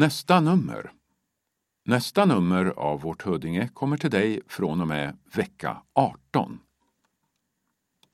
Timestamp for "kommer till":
3.68-4.10